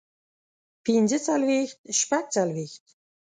[0.83, 2.83] پنځۀ څلوېښت شپږ څلوېښت